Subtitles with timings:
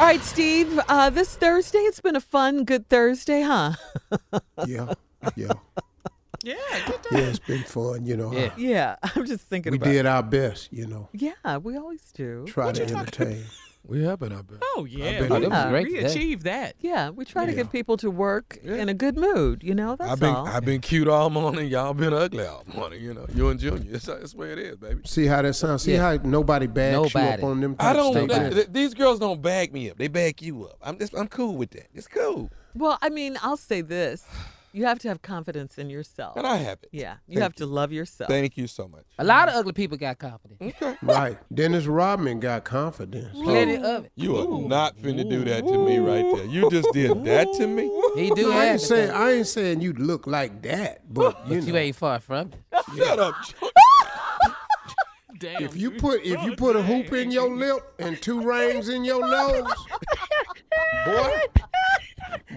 [0.00, 0.80] All right, Steve.
[0.88, 3.72] Uh, this Thursday, it's been a fun, good Thursday, huh?
[4.66, 4.94] Yeah,
[5.36, 5.52] yeah,
[6.42, 6.54] Yeah,
[6.86, 7.18] good yeah.
[7.18, 8.32] It's been fun, you know.
[8.32, 8.50] Yeah.
[8.56, 10.02] Yeah, I'm just thinking about We about.
[10.02, 11.10] did our best, you know.
[11.12, 12.46] Yeah, we always do.
[12.48, 13.44] Try to entertain.
[13.86, 14.58] We have been, I bet.
[14.76, 16.06] Oh yeah, been- Oh, that was great we today.
[16.06, 16.74] achieved that.
[16.80, 18.74] Yeah, we try to get people to work Yeah.
[18.76, 19.64] in a good mood.
[19.64, 20.46] You know, that's I've been all.
[20.46, 21.68] I've been cute all morning.
[21.68, 23.02] Y'all been ugly all morning.
[23.02, 23.78] You know, you and Junior.
[23.92, 25.00] That's, that's the way it is, baby.
[25.06, 25.82] See how that sounds?
[25.82, 26.16] See Yeah.
[26.18, 28.12] how nobody bags you up on them I don't.
[28.12, 28.38] statements?
[28.38, 29.96] th- th- these girls don't bag me up.
[29.98, 30.76] They bag you up.
[30.82, 31.16] I'm just.
[31.16, 31.88] I'm cool with that.
[31.94, 34.24] It's cool, well, I mean, I'll say this:
[34.72, 36.36] you have to have confidence in yourself.
[36.36, 36.90] and I have it.
[36.92, 38.28] yeah, you Thank have to love yourself.
[38.28, 39.04] Thank you so much.
[39.18, 40.60] A lot of ugly people got confidence.
[40.60, 40.96] Okay.
[41.02, 41.38] Right.
[41.52, 43.32] Dennis Rodman got confidence.
[43.32, 44.12] Plenty of it.
[44.14, 46.44] You are not finna do that to me right there.
[46.46, 47.90] You just did that to me.
[48.14, 49.10] He do No, I ain't saying.
[49.10, 52.84] I ain't saying you look like that, but you But you ain't far from it.
[52.96, 53.34] Shut up.
[55.38, 55.62] Damn.
[55.62, 59.04] if you put if you put a hoop in your lip and two rings in
[59.06, 59.64] your nose,
[61.06, 61.40] boy,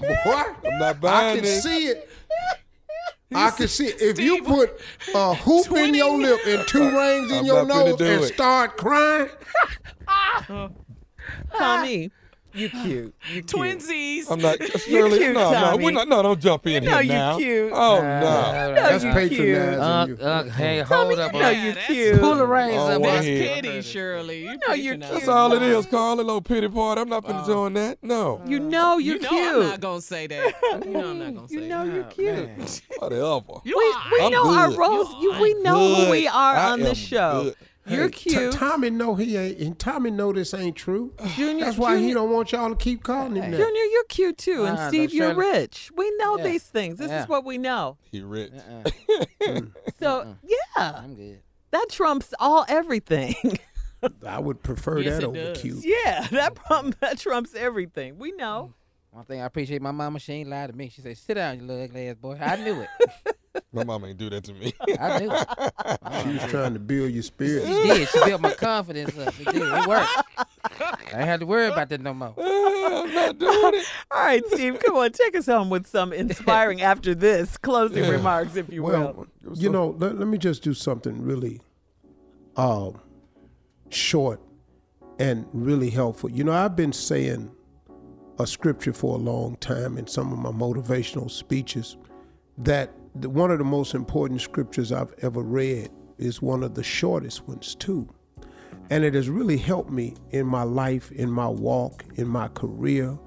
[0.24, 1.62] boy, I'm not I can this.
[1.62, 2.08] see it.
[3.32, 4.00] I can see it.
[4.00, 4.80] If you put
[5.14, 8.04] a hoop in your lip and two rings in I'm your not finna nose do
[8.06, 8.34] and it.
[8.34, 9.28] start crying,
[11.56, 12.10] Tommy,
[12.54, 12.84] you cute.
[12.84, 13.12] You
[13.42, 13.46] cute.
[13.46, 14.30] twinsies.
[14.30, 14.58] I'm not.
[14.80, 16.08] Shirley, cute, no, no, we're not.
[16.08, 17.36] No, don't jump in know here you now.
[17.38, 17.72] cute.
[17.72, 18.74] Oh no.
[18.74, 20.16] that's patronizing Uh, you.
[20.16, 21.32] uh, hey, Tommy, hold up.
[21.32, 22.20] you know you that's- cute.
[22.20, 23.02] Pull the reins Oh, up.
[23.02, 24.42] That's pity, Shirley.
[24.44, 25.08] You know you're patronize.
[25.10, 25.20] cute.
[25.20, 26.14] That's all it is, Carl.
[26.14, 27.00] A little pity party.
[27.00, 27.98] I'm not gonna join that.
[28.02, 28.42] No.
[28.46, 29.54] You know you're You know cute.
[29.54, 30.54] I'm not gonna say that.
[30.84, 31.62] You know I'm not gonna say that.
[31.62, 32.18] you know that.
[32.18, 32.82] you're cute.
[32.98, 33.60] Whatever.
[33.64, 33.72] We,
[34.12, 35.08] we know our roles.
[35.40, 37.52] We know who we are on am this show.
[37.90, 37.96] Good.
[37.96, 38.52] You're Hey, T- cute.
[38.52, 41.12] Tommy know he ain't, and Tommy know this ain't true.
[41.36, 43.56] Junior, That's why he don't want y'all to keep calling him that.
[43.58, 44.64] Junior, you're cute too.
[44.64, 45.50] And Ah, Steve, you're Shirley.
[45.52, 45.90] rich.
[45.96, 46.44] We know Yeah.
[46.44, 46.98] these things.
[46.98, 47.22] This Yeah.
[47.22, 47.98] is what we know.
[48.10, 48.52] He rich.
[48.52, 49.60] Uh-uh.
[50.00, 51.40] So, yeah, I'm good.
[51.72, 53.34] that trumps all everything.
[54.26, 55.60] I would prefer Yes, that over does.
[55.60, 55.84] cute.
[55.84, 58.18] yeah, that, prom- that trumps everything.
[58.18, 58.72] We know.
[59.10, 60.88] One thing I appreciate my mama, she ain't lied to me.
[60.88, 62.38] She said, sit down, you little ugly ass boy.
[62.40, 63.36] I knew it.
[63.72, 64.72] My mom ain't do that to me.
[65.00, 65.48] I knew it.
[66.22, 67.66] She was trying to build your spirit.
[67.66, 68.08] She did.
[68.08, 69.32] She built my confidence up.
[69.40, 69.62] It did.
[69.62, 70.08] It worked.
[70.64, 72.34] I ain't had to worry about that no more.
[72.38, 73.86] I'm not doing it.
[74.10, 78.10] All right, Steve, come on, take us home with some inspiring after this closing Yeah.
[78.10, 79.26] remarks, if you will.
[79.54, 81.60] You know, let, let me just do something really
[82.56, 82.90] uh,
[83.90, 84.40] short
[85.18, 86.30] and really helpful.
[86.30, 87.50] You know, I've been saying
[88.38, 91.96] a scripture for a long time in some of my motivational speeches
[92.58, 96.82] that the, one of the most important scriptures I've ever read is one of the
[96.82, 98.08] shortest ones, too.
[98.90, 103.18] And it has really helped me in my life, in my walk, in my career,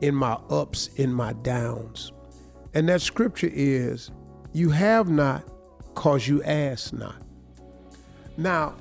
[0.00, 2.12] in my ups, in my downs.
[2.74, 4.10] And that scripture is,
[4.52, 5.44] You have not
[6.00, 7.16] because you ask not.
[8.36, 8.74] Now,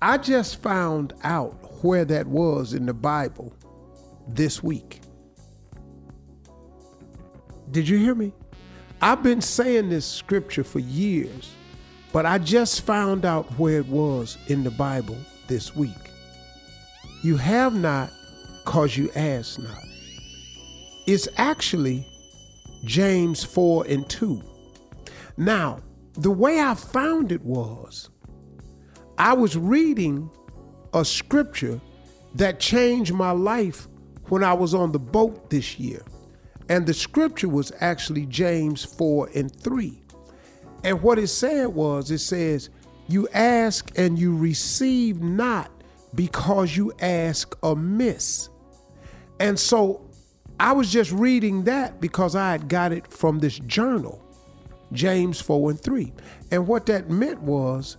[0.00, 3.52] I just found out where that was in the Bible
[4.28, 5.00] this week.
[7.70, 8.32] Did you hear me?
[9.02, 11.50] I've been saying this scripture for years,
[12.12, 15.18] but I just found out where it was in the Bible
[15.48, 15.92] this week.
[17.22, 18.10] You have not
[18.64, 19.78] because you ask not.
[21.06, 22.06] It's actually
[22.84, 24.42] James 4 and 2.
[25.36, 25.80] Now,
[26.14, 28.08] the way I found it was
[29.18, 30.30] I was reading
[30.94, 31.80] a scripture
[32.34, 33.88] that changed my life
[34.28, 36.02] when I was on the boat this year.
[36.68, 40.02] And the scripture was actually James 4 and 3.
[40.84, 42.70] And what it said was, it says,
[43.08, 45.70] You ask and you receive not
[46.14, 48.48] because you ask amiss.
[49.38, 50.08] And so
[50.58, 54.22] I was just reading that because I had got it from this journal,
[54.92, 56.12] James 4 and 3.
[56.50, 57.98] And what that meant was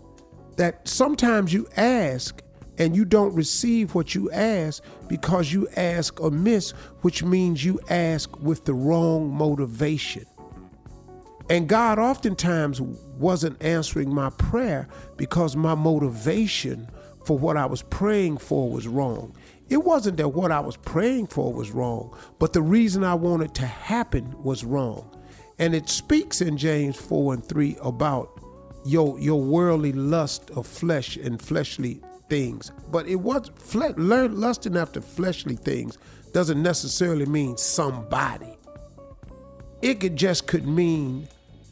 [0.58, 2.42] that sometimes you ask
[2.78, 6.72] and you don't receive what you ask because you ask amiss,
[7.02, 10.26] which means you ask with the wrong motivation.
[11.50, 16.90] And God oftentimes wasn't answering my prayer because my motivation
[17.26, 19.36] for what I was praying for was wrong.
[19.70, 23.54] It wasn't that what I was praying for was wrong, but the reason I wanted
[23.56, 25.14] to happen was wrong.
[25.60, 28.42] And it speaks in James 4 and 3 about
[28.86, 32.72] your your worldly lust of flesh and fleshly things.
[32.92, 35.98] But it was fle- lusting after fleshly things
[36.34, 38.58] doesn't necessarily mean somebody.
[39.82, 41.28] It could just could mean,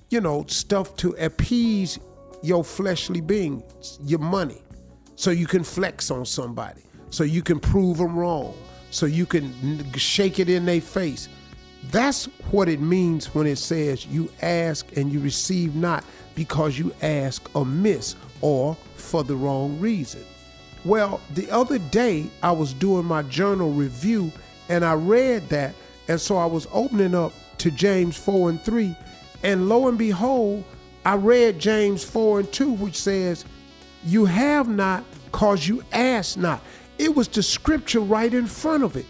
[0.10, 2.00] you know, stuff to appease
[2.44, 3.64] your fleshly being,
[4.04, 4.62] your money,
[5.16, 8.56] so you can flex on somebody, so you can prove them wrong,
[8.92, 11.28] so you can shake it in their face.
[11.92, 16.04] That's what it means when it says you ask and you receive not
[16.36, 20.24] because you ask amiss or for the wrong reason.
[20.86, 24.32] Well, the other day I was doing my journal review
[24.70, 25.74] and I read that.
[26.08, 28.96] And so I was opening up to James 4 and 3.
[29.44, 30.64] And lo and behold,
[31.04, 33.46] I read James 4 and 2, which says,
[34.06, 36.62] You have not because you ask not.
[37.00, 39.06] It was the scripture right in front of it.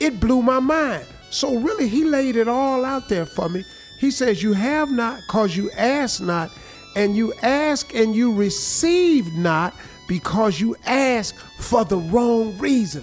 [0.00, 1.06] It blew my mind.
[1.30, 3.64] So really, he laid it all out there for me.
[4.00, 6.50] He says, You have not because you ask not,
[6.96, 9.72] and you ask and you receive not
[10.12, 13.02] because you ask for the wrong reason.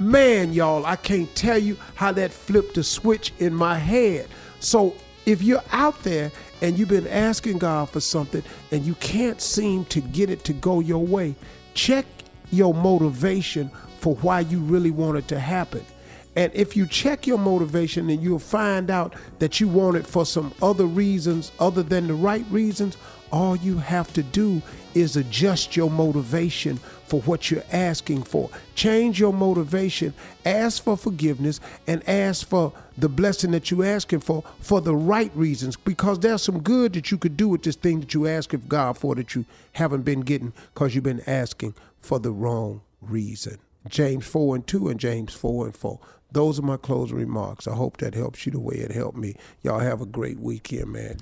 [0.00, 4.26] Man, y'all, I can't tell you how that flipped a switch in my head.
[4.58, 6.32] So if you're out there
[6.62, 8.42] and you've been asking God for something
[8.72, 11.36] and you can't seem to get it to go your way,
[11.74, 12.06] check
[12.50, 13.70] your motivation
[14.00, 15.86] for why you really want it to happen.
[16.34, 20.26] And if you check your motivation and you'll find out that you want it for
[20.26, 22.96] some other reasons other than the right reasons,
[23.32, 24.62] all you have to do
[24.94, 28.50] is adjust your motivation for what you're asking for.
[28.74, 30.14] Change your motivation,
[30.44, 35.30] ask for forgiveness, and ask for the blessing that you're asking for for the right
[35.34, 35.76] reasons.
[35.76, 38.98] Because there's some good that you could do with this thing that you're asking God
[38.98, 43.58] for that you haven't been getting because you've been asking for the wrong reason.
[43.88, 46.00] James 4 and 2 and James 4 and 4.
[46.32, 47.68] Those are my closing remarks.
[47.68, 49.36] I hope that helps you the way it helped me.
[49.62, 51.18] Y'all have a great weekend, man.